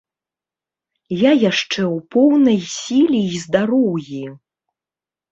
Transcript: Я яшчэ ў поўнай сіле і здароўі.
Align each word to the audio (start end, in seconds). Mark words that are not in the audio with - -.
Я 1.15 1.31
яшчэ 1.49 1.83
ў 1.87 1.97
поўнай 2.15 2.57
сіле 2.75 3.19
і 3.33 3.37
здароўі. 3.43 4.23